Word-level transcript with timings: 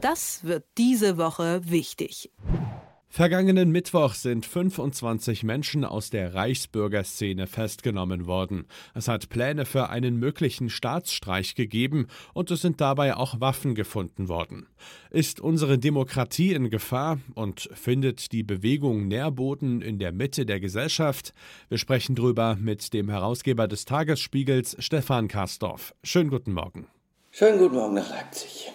Das 0.00 0.44
wird 0.44 0.64
diese 0.78 1.18
Woche 1.18 1.60
wichtig. 1.64 2.30
Vergangenen 3.12 3.72
Mittwoch 3.72 4.14
sind 4.14 4.46
25 4.46 5.42
Menschen 5.42 5.84
aus 5.84 6.10
der 6.10 6.32
Reichsbürgerszene 6.32 7.48
festgenommen 7.48 8.26
worden. 8.26 8.66
Es 8.94 9.08
hat 9.08 9.28
Pläne 9.28 9.66
für 9.66 9.90
einen 9.90 10.16
möglichen 10.16 10.70
Staatsstreich 10.70 11.56
gegeben 11.56 12.06
und 12.34 12.52
es 12.52 12.62
sind 12.62 12.80
dabei 12.80 13.16
auch 13.16 13.40
Waffen 13.40 13.74
gefunden 13.74 14.28
worden. 14.28 14.68
Ist 15.10 15.40
unsere 15.40 15.76
Demokratie 15.76 16.52
in 16.52 16.70
Gefahr 16.70 17.18
und 17.34 17.68
findet 17.74 18.30
die 18.30 18.44
Bewegung 18.44 19.08
Nährboden 19.08 19.82
in 19.82 19.98
der 19.98 20.12
Mitte 20.12 20.46
der 20.46 20.60
Gesellschaft? 20.60 21.34
Wir 21.68 21.78
sprechen 21.78 22.14
drüber 22.14 22.56
mit 22.60 22.94
dem 22.94 23.10
Herausgeber 23.10 23.66
des 23.66 23.86
Tagesspiegels, 23.86 24.76
Stefan 24.78 25.26
Karsdorf. 25.26 25.96
Schönen 26.04 26.30
guten 26.30 26.52
Morgen. 26.52 26.86
Schönen 27.32 27.58
guten 27.58 27.74
Morgen 27.74 27.94
nach 27.94 28.08
Leipzig. 28.08 28.70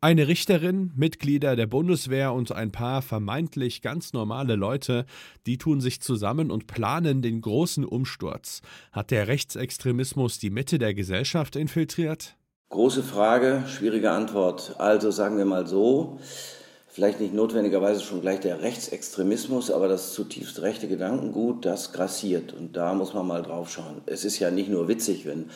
Eine 0.00 0.28
Richterin, 0.28 0.92
Mitglieder 0.94 1.56
der 1.56 1.66
Bundeswehr 1.66 2.32
und 2.32 2.52
ein 2.52 2.70
paar 2.70 3.02
vermeintlich 3.02 3.82
ganz 3.82 4.12
normale 4.12 4.54
Leute, 4.54 5.06
die 5.44 5.58
tun 5.58 5.80
sich 5.80 6.00
zusammen 6.00 6.52
und 6.52 6.68
planen 6.68 7.20
den 7.20 7.40
großen 7.40 7.84
Umsturz. 7.84 8.62
Hat 8.92 9.10
der 9.10 9.26
Rechtsextremismus 9.26 10.38
die 10.38 10.50
Mitte 10.50 10.78
der 10.78 10.94
Gesellschaft 10.94 11.56
infiltriert? 11.56 12.36
Große 12.68 13.02
Frage, 13.02 13.64
schwierige 13.66 14.12
Antwort. 14.12 14.76
Also 14.78 15.10
sagen 15.10 15.36
wir 15.36 15.46
mal 15.46 15.66
so, 15.66 16.20
vielleicht 16.86 17.18
nicht 17.18 17.34
notwendigerweise 17.34 18.00
schon 18.00 18.20
gleich 18.20 18.38
der 18.38 18.62
Rechtsextremismus, 18.62 19.72
aber 19.72 19.88
das 19.88 20.14
zutiefst 20.14 20.62
rechte 20.62 20.86
Gedankengut, 20.86 21.64
das 21.64 21.92
grassiert. 21.92 22.52
Und 22.52 22.76
da 22.76 22.94
muss 22.94 23.14
man 23.14 23.26
mal 23.26 23.42
drauf 23.42 23.68
schauen. 23.68 24.02
Es 24.06 24.24
ist 24.24 24.38
ja 24.38 24.52
nicht 24.52 24.70
nur 24.70 24.86
witzig, 24.86 25.26
wenn 25.26 25.50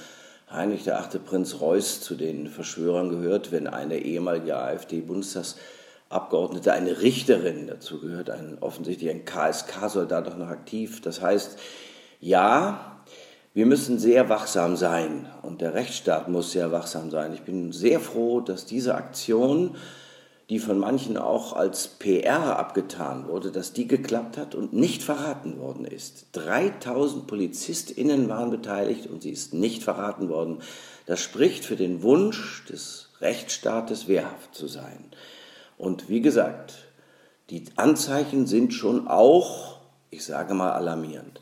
Heinrich 0.52 0.84
der 0.84 0.98
achte 0.98 1.18
Prinz 1.18 1.60
Reuß 1.60 2.02
zu 2.02 2.14
den 2.14 2.46
Verschwörern 2.46 3.08
gehört, 3.08 3.52
wenn 3.52 3.66
eine 3.66 3.98
ehemalige 3.98 4.56
AfD-Bundestagsabgeordnete, 4.56 6.72
eine 6.72 7.00
Richterin 7.00 7.66
dazu 7.66 8.00
gehört, 8.00 8.28
ein, 8.28 8.58
offensichtlich 8.60 9.10
ein 9.10 9.24
KSK-Soldat 9.24 10.28
auch 10.28 10.36
noch 10.36 10.48
aktiv. 10.48 11.00
Das 11.00 11.22
heißt, 11.22 11.58
ja, 12.20 13.02
wir 13.54 13.66
müssen 13.66 13.98
sehr 13.98 14.28
wachsam 14.28 14.76
sein 14.76 15.26
und 15.42 15.60
der 15.60 15.74
Rechtsstaat 15.74 16.28
muss 16.28 16.52
sehr 16.52 16.70
wachsam 16.70 17.10
sein. 17.10 17.32
Ich 17.32 17.42
bin 17.42 17.72
sehr 17.72 18.00
froh, 18.00 18.40
dass 18.40 18.66
diese 18.66 18.94
Aktion 18.94 19.76
die 20.52 20.58
von 20.58 20.78
manchen 20.78 21.16
auch 21.16 21.54
als 21.54 21.88
PR 21.88 22.58
abgetan 22.58 23.26
wurde, 23.26 23.50
dass 23.50 23.72
die 23.72 23.88
geklappt 23.88 24.36
hat 24.36 24.54
und 24.54 24.74
nicht 24.74 25.02
verraten 25.02 25.58
worden 25.58 25.86
ist. 25.86 26.26
3000 26.32 27.26
PolizistInnen 27.26 28.28
waren 28.28 28.50
beteiligt 28.50 29.06
und 29.06 29.22
sie 29.22 29.30
ist 29.30 29.54
nicht 29.54 29.82
verraten 29.82 30.28
worden. 30.28 30.58
Das 31.06 31.20
spricht 31.20 31.64
für 31.64 31.76
den 31.76 32.02
Wunsch 32.02 32.66
des 32.66 33.08
Rechtsstaates, 33.22 34.08
wehrhaft 34.08 34.54
zu 34.54 34.66
sein. 34.68 35.06
Und 35.78 36.10
wie 36.10 36.20
gesagt, 36.20 36.74
die 37.48 37.64
Anzeichen 37.76 38.46
sind 38.46 38.74
schon 38.74 39.08
auch, 39.08 39.78
ich 40.10 40.22
sage 40.22 40.52
mal, 40.52 40.72
alarmierend. 40.72 41.40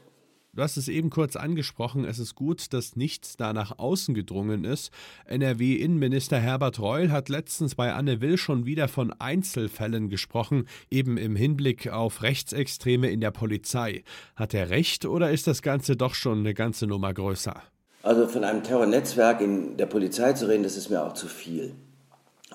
Du 0.52 0.62
hast 0.62 0.76
es 0.76 0.88
eben 0.88 1.10
kurz 1.10 1.36
angesprochen, 1.36 2.04
es 2.04 2.18
ist 2.18 2.34
gut, 2.34 2.72
dass 2.72 2.96
nichts 2.96 3.36
da 3.36 3.52
nach 3.52 3.78
außen 3.78 4.14
gedrungen 4.14 4.64
ist. 4.64 4.90
NRW-Innenminister 5.26 6.38
Herbert 6.38 6.80
Reul 6.80 7.12
hat 7.12 7.28
letztens 7.28 7.76
bei 7.76 7.92
Anne 7.92 8.20
Will 8.20 8.36
schon 8.36 8.66
wieder 8.66 8.88
von 8.88 9.12
Einzelfällen 9.20 10.08
gesprochen, 10.08 10.66
eben 10.90 11.18
im 11.18 11.36
Hinblick 11.36 11.88
auf 11.90 12.22
Rechtsextreme 12.22 13.08
in 13.10 13.20
der 13.20 13.30
Polizei. 13.30 14.02
Hat 14.34 14.52
er 14.52 14.70
recht 14.70 15.04
oder 15.04 15.30
ist 15.30 15.46
das 15.46 15.62
Ganze 15.62 15.94
doch 15.96 16.14
schon 16.14 16.40
eine 16.40 16.52
ganze 16.52 16.88
Nummer 16.88 17.14
größer? 17.14 17.62
Also 18.02 18.26
von 18.26 18.42
einem 18.42 18.64
Terrornetzwerk 18.64 19.40
in 19.42 19.76
der 19.76 19.86
Polizei 19.86 20.32
zu 20.32 20.48
reden, 20.48 20.64
das 20.64 20.76
ist 20.76 20.90
mir 20.90 21.04
auch 21.04 21.14
zu 21.14 21.28
viel. 21.28 21.76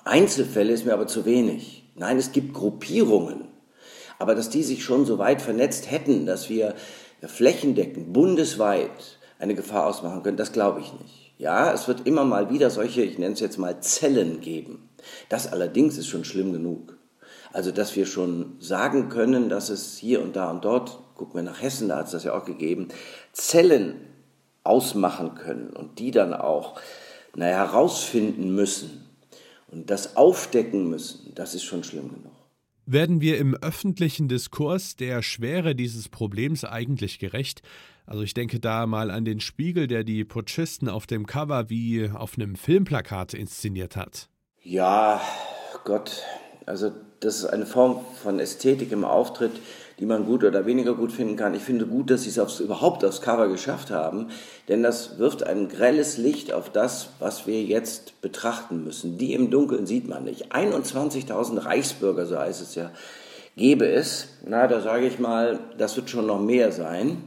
Einzelfälle 0.04 0.74
ist 0.74 0.84
mir 0.84 0.92
aber 0.92 1.06
zu 1.06 1.24
wenig. 1.24 1.84
Nein, 1.94 2.18
es 2.18 2.32
gibt 2.32 2.52
Gruppierungen. 2.52 3.48
Aber 4.18 4.34
dass 4.34 4.50
die 4.50 4.62
sich 4.62 4.84
schon 4.84 5.06
so 5.06 5.18
weit 5.18 5.40
vernetzt 5.40 5.90
hätten, 5.90 6.26
dass 6.26 6.50
wir 6.50 6.74
flächendeckend, 7.22 8.12
bundesweit 8.12 9.18
eine 9.38 9.54
Gefahr 9.54 9.86
ausmachen 9.86 10.22
können, 10.22 10.36
das 10.36 10.52
glaube 10.52 10.80
ich 10.80 10.92
nicht. 10.92 11.32
Ja, 11.38 11.72
es 11.72 11.86
wird 11.88 12.06
immer 12.06 12.24
mal 12.24 12.50
wieder 12.50 12.70
solche, 12.70 13.02
ich 13.02 13.18
nenne 13.18 13.34
es 13.34 13.40
jetzt 13.40 13.58
mal 13.58 13.80
Zellen 13.80 14.40
geben. 14.40 14.88
Das 15.28 15.52
allerdings 15.52 15.98
ist 15.98 16.06
schon 16.08 16.24
schlimm 16.24 16.52
genug. 16.52 16.96
Also, 17.52 17.70
dass 17.70 17.96
wir 17.96 18.06
schon 18.06 18.56
sagen 18.60 19.08
können, 19.08 19.48
dass 19.48 19.68
es 19.68 19.96
hier 19.96 20.22
und 20.22 20.36
da 20.36 20.50
und 20.50 20.64
dort, 20.64 20.98
gucken 21.14 21.36
wir 21.36 21.42
nach 21.42 21.62
Hessen, 21.62 21.88
da 21.88 21.98
hat 21.98 22.06
es 22.06 22.12
das 22.12 22.24
ja 22.24 22.36
auch 22.36 22.44
gegeben, 22.44 22.88
Zellen 23.32 23.96
ausmachen 24.64 25.34
können 25.34 25.70
und 25.70 25.98
die 25.98 26.10
dann 26.10 26.34
auch 26.34 26.78
naja, 27.34 27.56
herausfinden 27.58 28.54
müssen 28.54 29.06
und 29.68 29.90
das 29.90 30.16
aufdecken 30.16 30.88
müssen, 30.88 31.32
das 31.34 31.54
ist 31.54 31.64
schon 31.64 31.84
schlimm 31.84 32.08
genug. 32.08 32.35
Werden 32.88 33.20
wir 33.20 33.38
im 33.38 33.56
öffentlichen 33.56 34.28
Diskurs 34.28 34.94
der 34.94 35.20
Schwere 35.20 35.74
dieses 35.74 36.08
Problems 36.08 36.64
eigentlich 36.64 37.18
gerecht? 37.18 37.62
Also 38.06 38.22
ich 38.22 38.32
denke 38.32 38.60
da 38.60 38.86
mal 38.86 39.10
an 39.10 39.24
den 39.24 39.40
Spiegel, 39.40 39.88
der 39.88 40.04
die 40.04 40.24
Putschisten 40.24 40.88
auf 40.88 41.08
dem 41.08 41.26
Cover 41.26 41.68
wie 41.68 42.08
auf 42.08 42.38
einem 42.38 42.54
Filmplakat 42.54 43.34
inszeniert 43.34 43.96
hat. 43.96 44.28
Ja, 44.62 45.20
Gott, 45.84 46.22
also 46.66 46.92
das 47.20 47.36
ist 47.36 47.46
eine 47.46 47.64
Form 47.64 48.00
von 48.22 48.38
Ästhetik 48.40 48.92
im 48.92 49.04
Auftritt, 49.04 49.52
die 49.98 50.04
man 50.04 50.26
gut 50.26 50.44
oder 50.44 50.66
weniger 50.66 50.94
gut 50.94 51.12
finden 51.12 51.36
kann. 51.36 51.54
Ich 51.54 51.62
finde 51.62 51.86
gut, 51.86 52.10
dass 52.10 52.24
sie 52.24 52.28
es 52.28 52.38
aufs, 52.38 52.60
überhaupt 52.60 53.04
aufs 53.04 53.22
Cover 53.22 53.48
geschafft 53.48 53.90
haben, 53.90 54.28
denn 54.68 54.82
das 54.82 55.18
wirft 55.18 55.42
ein 55.44 55.68
grelles 55.68 56.18
Licht 56.18 56.52
auf 56.52 56.70
das, 56.70 57.10
was 57.18 57.46
wir 57.46 57.62
jetzt 57.62 58.20
betrachten 58.20 58.84
müssen. 58.84 59.16
Die 59.16 59.32
im 59.32 59.50
Dunkeln 59.50 59.86
sieht 59.86 60.08
man 60.08 60.24
nicht. 60.24 60.52
21.000 60.52 61.64
Reichsbürger, 61.64 62.26
so 62.26 62.38
heißt 62.38 62.60
es 62.60 62.74
ja, 62.74 62.90
gäbe 63.56 63.88
es. 63.88 64.28
Na, 64.44 64.66
da 64.66 64.80
sage 64.80 65.06
ich 65.06 65.18
mal, 65.18 65.58
das 65.78 65.96
wird 65.96 66.10
schon 66.10 66.26
noch 66.26 66.40
mehr 66.40 66.72
sein. 66.72 67.22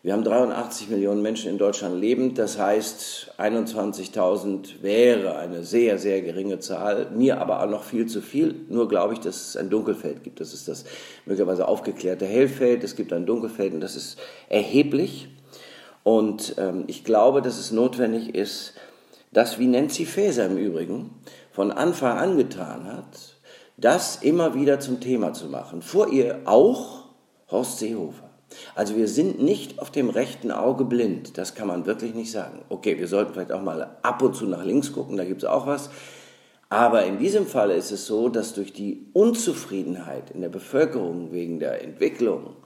Wir 0.00 0.12
haben 0.12 0.22
83 0.22 0.90
Millionen 0.90 1.22
Menschen 1.22 1.50
in 1.50 1.58
Deutschland 1.58 2.00
lebend, 2.00 2.38
das 2.38 2.56
heißt 2.56 3.32
21.000 3.36 4.80
wäre 4.80 5.36
eine 5.38 5.64
sehr, 5.64 5.98
sehr 5.98 6.22
geringe 6.22 6.60
Zahl, 6.60 7.10
mir 7.10 7.40
aber 7.40 7.60
auch 7.60 7.68
noch 7.68 7.82
viel 7.82 8.06
zu 8.06 8.20
viel. 8.20 8.54
Nur 8.68 8.88
glaube 8.88 9.14
ich, 9.14 9.18
dass 9.18 9.48
es 9.48 9.56
ein 9.56 9.70
Dunkelfeld 9.70 10.22
gibt. 10.22 10.38
Das 10.38 10.54
ist 10.54 10.68
das 10.68 10.84
möglicherweise 11.26 11.66
aufgeklärte 11.66 12.26
Hellfeld, 12.26 12.84
es 12.84 12.94
gibt 12.94 13.12
ein 13.12 13.26
Dunkelfeld 13.26 13.74
und 13.74 13.80
das 13.80 13.96
ist 13.96 14.20
erheblich. 14.48 15.30
Und 16.04 16.54
ähm, 16.58 16.84
ich 16.86 17.02
glaube, 17.02 17.42
dass 17.42 17.58
es 17.58 17.72
notwendig 17.72 18.36
ist, 18.36 18.74
dass, 19.32 19.58
wie 19.58 19.66
Nancy 19.66 20.06
Faeser 20.06 20.46
im 20.46 20.58
Übrigen 20.58 21.10
von 21.50 21.72
Anfang 21.72 22.16
an 22.16 22.36
getan 22.36 22.86
hat, 22.86 23.34
das 23.76 24.22
immer 24.22 24.54
wieder 24.54 24.78
zum 24.78 25.00
Thema 25.00 25.32
zu 25.32 25.46
machen. 25.46 25.82
Vor 25.82 26.12
ihr 26.12 26.42
auch 26.44 27.04
Horst 27.50 27.80
Seehofer. 27.80 28.27
Also 28.74 28.96
wir 28.96 29.08
sind 29.08 29.42
nicht 29.42 29.78
auf 29.78 29.90
dem 29.90 30.10
rechten 30.10 30.50
Auge 30.50 30.84
blind, 30.84 31.36
das 31.36 31.54
kann 31.54 31.68
man 31.68 31.86
wirklich 31.86 32.14
nicht 32.14 32.30
sagen. 32.30 32.62
Okay, 32.68 32.98
wir 32.98 33.08
sollten 33.08 33.34
vielleicht 33.34 33.52
auch 33.52 33.62
mal 33.62 33.98
ab 34.02 34.22
und 34.22 34.34
zu 34.34 34.46
nach 34.46 34.64
links 34.64 34.92
gucken, 34.92 35.16
da 35.16 35.24
gibt 35.24 35.42
es 35.42 35.48
auch 35.48 35.66
was. 35.66 35.90
Aber 36.70 37.04
in 37.04 37.18
diesem 37.18 37.46
Fall 37.46 37.70
ist 37.70 37.92
es 37.92 38.06
so, 38.06 38.28
dass 38.28 38.54
durch 38.54 38.72
die 38.72 39.06
Unzufriedenheit 39.14 40.30
in 40.30 40.42
der 40.42 40.50
Bevölkerung 40.50 41.32
wegen 41.32 41.58
der 41.58 41.82
Entwicklung 41.82 42.56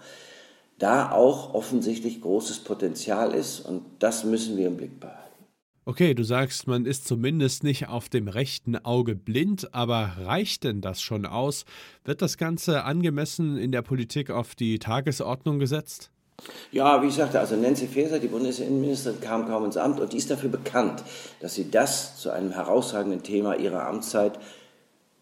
da 0.79 1.13
auch 1.13 1.55
offensichtlich 1.55 2.21
großes 2.21 2.61
Potenzial 2.61 3.33
ist 3.33 3.61
und 3.61 3.85
das 4.01 4.25
müssen 4.25 4.57
wir 4.57 4.67
im 4.67 4.77
Blick 4.77 4.99
behalten. 4.99 5.22
Okay, 5.85 6.15
du 6.15 6.23
sagst, 6.23 6.69
man 6.69 6.87
ist 6.87 7.09
zumindest 7.09 7.65
nicht 7.65 7.89
auf 7.89 8.09
dem 8.09 8.29
rechten 8.29 8.77
Auge 8.77 9.17
blind, 9.17 9.75
aber 9.75 10.13
reicht 10.21 10.63
denn 10.63 10.81
das 10.81 11.03
schon 11.03 11.27
aus? 11.27 11.65
Wird 12.05 12.23
das 12.23 12.39
Ganze 12.39 12.85
angemessen 12.85 13.59
in 13.59 13.73
der 13.73 13.83
Politik 13.83 14.31
auf 14.31 14.55
die 14.55 14.79
Tagesordnung 14.79 15.59
gesetzt? 15.59 16.11
Ja, 16.71 17.03
wie 17.03 17.09
ich 17.09 17.15
sagte, 17.15 17.41
also 17.41 17.57
Nancy 17.57 17.89
Faeser, 17.89 18.21
die 18.21 18.29
Bundesinnenministerin, 18.29 19.21
kam 19.21 19.49
kaum 19.49 19.65
ins 19.65 19.77
Amt 19.77 19.99
und 19.99 20.13
die 20.13 20.19
ist 20.19 20.31
dafür 20.31 20.51
bekannt, 20.51 21.03
dass 21.41 21.55
sie 21.55 21.69
das 21.69 22.17
zu 22.17 22.31
einem 22.31 22.53
herausragenden 22.53 23.25
Thema 23.25 23.57
ihrer 23.57 23.87
Amtszeit, 23.87 24.39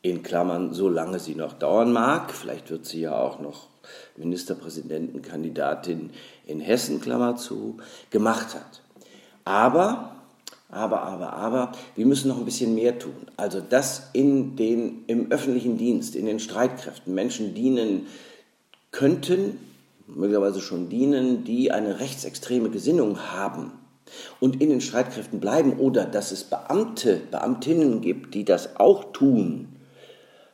in 0.02 0.23
Klammern, 0.23 0.73
solange 0.73 1.19
sie 1.19 1.35
noch 1.35 1.52
dauern 1.52 1.93
mag, 1.93 2.32
vielleicht 2.32 2.70
wird 2.70 2.87
sie 2.87 3.02
ja 3.02 3.19
auch 3.19 3.40
noch 3.40 3.69
Ministerpräsidentenkandidatin 4.17 6.11
in 6.46 6.61
Hessen, 6.61 7.00
Klammer 7.00 7.37
zu, 7.37 7.79
gemacht 8.11 8.55
hat. 8.55 8.82
Aber 9.44 10.19
aber, 10.70 11.02
aber, 11.02 11.32
aber, 11.32 11.72
wir 11.96 12.06
müssen 12.06 12.28
noch 12.28 12.38
ein 12.38 12.44
bisschen 12.44 12.75
mehr 12.75 12.99
tun. 12.99 13.26
Also, 13.37 13.61
dass 13.61 14.11
in 14.12 14.56
den, 14.56 15.05
im 15.06 15.31
öffentlichen 15.31 15.76
Dienst, 15.76 16.14
in 16.14 16.26
den 16.26 16.38
Streitkräften 16.38 17.14
Menschen 17.14 17.55
dienen 17.55 18.06
könnten, 18.93 19.58
möglicherweise 20.06 20.61
schon 20.61 20.88
dienen, 20.88 21.44
die 21.44 21.72
eine 21.72 22.00
rechtsextreme 22.00 22.70
Gesinnung 22.70 23.19
haben 23.32 23.72
und 24.40 24.61
in 24.61 24.70
den 24.70 24.81
Streitkräften 24.81 25.40
bleiben 25.40 25.78
oder 25.78 26.05
dass 26.05 26.32
es 26.32 26.44
Beamte, 26.44 27.20
Beamtinnen 27.31 28.00
gibt, 28.00 28.34
die 28.34 28.44
das 28.44 28.76
auch 28.76 29.12
tun, 29.12 29.69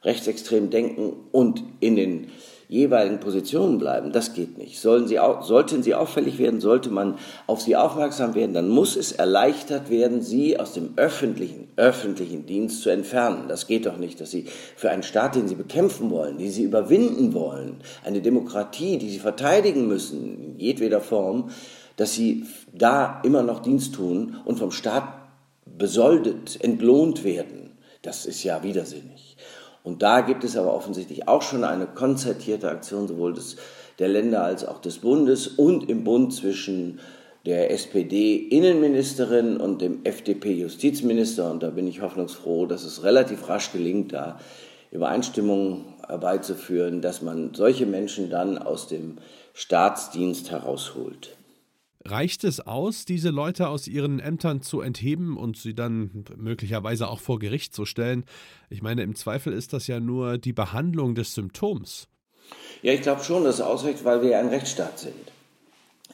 rechtsextrem 0.02 0.70
denken 0.70 1.14
und 1.32 1.62
in 1.80 1.96
den 1.96 2.30
jeweiligen 2.68 3.20
Positionen 3.20 3.78
bleiben, 3.78 4.12
das 4.12 4.34
geht 4.34 4.58
nicht. 4.58 4.80
Sollen 4.80 5.06
sie, 5.06 5.18
sollten 5.42 5.82
sie 5.82 5.94
auffällig 5.94 6.38
werden, 6.38 6.60
sollte 6.60 6.90
man 6.90 7.18
auf 7.46 7.60
sie 7.60 7.76
aufmerksam 7.76 8.34
werden, 8.34 8.54
dann 8.54 8.68
muss 8.68 8.96
es 8.96 9.12
erleichtert 9.12 9.88
werden, 9.90 10.22
sie 10.22 10.58
aus 10.58 10.72
dem 10.72 10.94
öffentlichen, 10.96 11.68
öffentlichen 11.76 12.46
Dienst 12.46 12.82
zu 12.82 12.90
entfernen. 12.90 13.48
Das 13.48 13.66
geht 13.66 13.86
doch 13.86 13.98
nicht, 13.98 14.20
dass 14.20 14.30
sie 14.30 14.46
für 14.76 14.90
einen 14.90 15.02
Staat, 15.02 15.36
den 15.36 15.48
sie 15.48 15.54
bekämpfen 15.54 16.10
wollen, 16.10 16.38
den 16.38 16.50
sie 16.50 16.64
überwinden 16.64 17.34
wollen, 17.34 17.76
eine 18.04 18.20
Demokratie, 18.20 18.98
die 18.98 19.10
sie 19.10 19.20
verteidigen 19.20 19.86
müssen, 19.86 20.54
in 20.54 20.58
jedweder 20.58 21.00
Form, 21.00 21.50
dass 21.96 22.12
sie 22.12 22.44
da 22.72 23.20
immer 23.24 23.42
noch 23.42 23.60
Dienst 23.60 23.94
tun 23.94 24.36
und 24.44 24.58
vom 24.58 24.70
Staat 24.70 25.04
besoldet, 25.64 26.58
entlohnt 26.62 27.24
werden. 27.24 27.70
Das 28.02 28.26
ist 28.26 28.44
ja 28.44 28.62
widersinnig. 28.62 29.36
Und 29.86 30.02
da 30.02 30.20
gibt 30.20 30.42
es 30.42 30.56
aber 30.56 30.74
offensichtlich 30.74 31.28
auch 31.28 31.42
schon 31.42 31.62
eine 31.62 31.86
konzertierte 31.86 32.68
Aktion 32.68 33.06
sowohl 33.06 33.34
des, 33.34 33.54
der 34.00 34.08
Länder 34.08 34.42
als 34.42 34.66
auch 34.66 34.80
des 34.80 34.98
Bundes 34.98 35.46
und 35.46 35.88
im 35.88 36.02
Bund 36.02 36.34
zwischen 36.34 36.98
der 37.44 37.70
SPD-Innenministerin 37.70 39.58
und 39.58 39.80
dem 39.80 40.00
FDP-Justizminister. 40.02 41.48
Und 41.48 41.62
da 41.62 41.70
bin 41.70 41.86
ich 41.86 42.02
hoffnungsfroh, 42.02 42.66
dass 42.66 42.82
es 42.82 43.04
relativ 43.04 43.48
rasch 43.48 43.70
gelingt, 43.70 44.12
da 44.12 44.40
Übereinstimmung 44.90 45.84
herbeizuführen, 46.04 47.00
dass 47.00 47.22
man 47.22 47.54
solche 47.54 47.86
Menschen 47.86 48.28
dann 48.28 48.58
aus 48.58 48.88
dem 48.88 49.18
Staatsdienst 49.54 50.50
herausholt. 50.50 51.36
Reicht 52.08 52.44
es 52.44 52.60
aus, 52.60 53.04
diese 53.04 53.30
Leute 53.30 53.68
aus 53.68 53.88
ihren 53.88 54.20
Ämtern 54.20 54.62
zu 54.62 54.80
entheben 54.80 55.36
und 55.36 55.56
sie 55.56 55.74
dann 55.74 56.24
möglicherweise 56.36 57.08
auch 57.08 57.18
vor 57.18 57.40
Gericht 57.40 57.74
zu 57.74 57.84
stellen? 57.84 58.24
Ich 58.70 58.80
meine, 58.80 59.02
im 59.02 59.16
Zweifel 59.16 59.52
ist 59.52 59.72
das 59.72 59.88
ja 59.88 59.98
nur 59.98 60.38
die 60.38 60.52
Behandlung 60.52 61.16
des 61.16 61.34
Symptoms. 61.34 62.06
Ja, 62.82 62.92
ich 62.92 63.02
glaube 63.02 63.24
schon, 63.24 63.42
dass 63.42 63.56
es 63.56 63.60
ausreicht, 63.60 64.04
weil 64.04 64.22
wir 64.22 64.38
ein 64.38 64.48
Rechtsstaat 64.48 65.00
sind. 65.00 65.14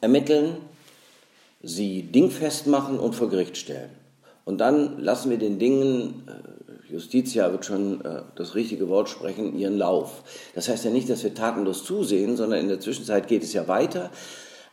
Ermitteln, 0.01 0.57
sie 1.61 2.01
dingfest 2.01 2.65
machen 2.65 2.97
und 2.97 3.13
vor 3.13 3.29
Gericht 3.29 3.57
stellen. 3.57 3.91
Und 4.45 4.57
dann 4.57 4.99
lassen 4.99 5.29
wir 5.29 5.37
den 5.37 5.59
Dingen, 5.59 6.27
äh, 6.27 6.91
Justitia 6.91 7.51
wird 7.51 7.65
schon 7.65 8.03
äh, 8.03 8.23
das 8.35 8.55
richtige 8.55 8.89
Wort 8.89 9.09
sprechen, 9.09 9.57
ihren 9.57 9.77
Lauf. 9.77 10.23
Das 10.55 10.67
heißt 10.67 10.85
ja 10.85 10.91
nicht, 10.91 11.09
dass 11.09 11.23
wir 11.23 11.33
tatenlos 11.33 11.85
zusehen, 11.85 12.35
sondern 12.35 12.59
in 12.59 12.67
der 12.67 12.79
Zwischenzeit 12.79 13.27
geht 13.27 13.43
es 13.43 13.53
ja 13.53 13.67
weiter. 13.67 14.09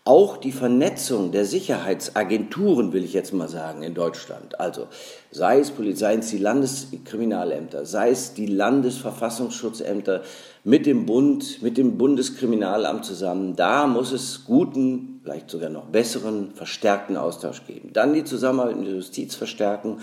Auch 0.06 0.38
die 0.38 0.52
Vernetzung 0.52 1.30
der 1.30 1.44
Sicherheitsagenturen, 1.44 2.94
will 2.94 3.04
ich 3.04 3.12
jetzt 3.12 3.34
mal 3.34 3.48
sagen, 3.48 3.82
in 3.82 3.92
Deutschland, 3.92 4.58
also 4.58 4.86
sei 5.30 5.58
es 5.58 5.70
Polizei, 5.70 6.16
die 6.16 6.38
Landeskriminalämter, 6.38 7.84
sei 7.84 8.10
es 8.10 8.32
die 8.32 8.46
Landesverfassungsschutzämter 8.46 10.22
mit 10.64 10.86
dem 10.86 11.04
Bund, 11.04 11.60
mit 11.60 11.76
dem 11.76 11.98
Bundeskriminalamt 11.98 13.04
zusammen, 13.04 13.56
da 13.56 13.86
muss 13.86 14.12
es 14.12 14.46
guten, 14.46 15.20
vielleicht 15.22 15.50
sogar 15.50 15.68
noch 15.68 15.84
besseren, 15.84 16.52
verstärkten 16.54 17.18
Austausch 17.18 17.66
geben. 17.66 17.90
Dann 17.92 18.14
die 18.14 18.24
Zusammenarbeit 18.24 18.78
mit 18.78 18.86
der 18.86 18.94
Justiz 18.94 19.34
verstärken. 19.34 19.98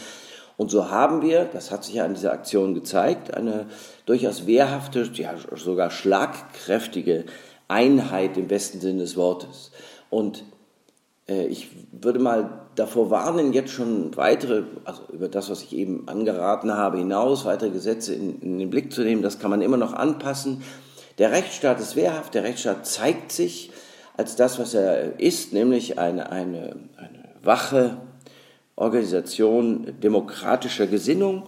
Und 0.57 0.69
so 0.69 0.91
haben 0.91 1.23
wir, 1.23 1.45
das 1.45 1.71
hat 1.71 1.83
sich 1.83 1.95
ja 1.95 2.05
an 2.05 2.13
dieser 2.13 2.33
Aktion 2.33 2.75
gezeigt, 2.75 3.33
eine 3.33 3.65
durchaus 4.05 4.45
wehrhafte, 4.45 5.09
ja 5.13 5.33
sogar 5.55 5.89
schlagkräftige 5.89 7.25
Einheit 7.67 8.37
im 8.37 8.47
besten 8.47 8.79
Sinne 8.79 8.99
des 8.99 9.17
Wortes. 9.17 9.71
Und 10.09 10.43
äh, 11.27 11.47
ich 11.47 11.69
würde 11.91 12.19
mal 12.19 12.67
davor 12.75 13.09
warnen, 13.09 13.53
jetzt 13.53 13.71
schon 13.71 14.15
weitere, 14.15 14.63
also 14.85 15.01
über 15.11 15.27
das, 15.27 15.49
was 15.49 15.63
ich 15.63 15.73
eben 15.75 16.07
angeraten 16.07 16.75
habe, 16.75 16.97
hinaus, 16.97 17.45
weitere 17.45 17.71
Gesetze 17.71 18.13
in, 18.13 18.41
in 18.41 18.59
den 18.59 18.69
Blick 18.69 18.93
zu 18.93 19.01
nehmen. 19.01 19.21
Das 19.21 19.39
kann 19.39 19.51
man 19.51 19.61
immer 19.61 19.77
noch 19.77 19.93
anpassen. 19.93 20.63
Der 21.17 21.31
Rechtsstaat 21.31 21.79
ist 21.79 21.95
wehrhaft, 21.95 22.35
der 22.35 22.43
Rechtsstaat 22.43 22.85
zeigt 22.85 23.31
sich 23.31 23.71
als 24.15 24.35
das, 24.35 24.59
was 24.59 24.73
er 24.73 25.19
ist, 25.19 25.53
nämlich 25.53 25.99
eine, 25.99 26.31
eine, 26.31 26.75
eine 26.95 27.23
wache 27.43 27.97
Organisation 28.75 29.95
demokratischer 30.01 30.87
Gesinnung 30.87 31.43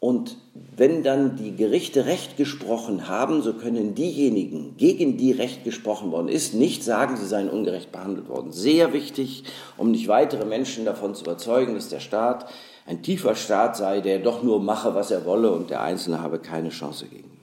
und 0.00 0.36
wenn 0.76 1.02
dann 1.02 1.36
die 1.36 1.56
Gerichte 1.56 2.06
Recht 2.06 2.36
gesprochen 2.36 3.08
haben, 3.08 3.42
so 3.42 3.54
können 3.54 3.94
diejenigen, 3.94 4.76
gegen 4.76 5.16
die 5.16 5.32
Recht 5.32 5.64
gesprochen 5.64 6.12
worden 6.12 6.28
ist, 6.28 6.54
nicht 6.54 6.84
sagen, 6.84 7.16
sie 7.16 7.26
seien 7.26 7.50
ungerecht 7.50 7.90
behandelt 7.90 8.28
worden. 8.28 8.52
Sehr 8.52 8.92
wichtig, 8.92 9.44
um 9.76 9.90
nicht 9.90 10.06
weitere 10.06 10.44
Menschen 10.44 10.84
davon 10.84 11.14
zu 11.14 11.24
überzeugen, 11.24 11.74
dass 11.74 11.88
der 11.88 12.00
Staat 12.00 12.46
ein 12.86 13.02
tiefer 13.02 13.34
Staat 13.34 13.76
sei, 13.76 14.00
der 14.00 14.20
doch 14.20 14.42
nur 14.42 14.62
mache, 14.62 14.94
was 14.94 15.10
er 15.10 15.24
wolle 15.24 15.50
und 15.50 15.70
der 15.70 15.82
Einzelne 15.82 16.20
habe 16.20 16.38
keine 16.38 16.68
Chance 16.68 17.06
gegen 17.06 17.24
ihn. 17.24 17.40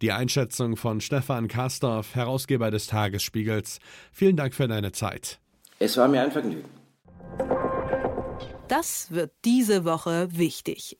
Die 0.00 0.10
Einschätzung 0.10 0.76
von 0.76 1.00
Stefan 1.00 1.46
Kastorf, 1.46 2.16
Herausgeber 2.16 2.72
des 2.72 2.88
Tagesspiegels. 2.88 3.78
Vielen 4.12 4.36
Dank 4.36 4.54
für 4.54 4.66
deine 4.66 4.90
Zeit. 4.90 5.38
Es 5.78 5.96
war 5.96 6.08
mir 6.08 6.22
ein 6.22 6.32
Vergnügen. 6.32 6.68
Das 8.66 9.10
wird 9.10 9.32
diese 9.44 9.84
Woche 9.84 10.28
wichtig. 10.32 10.96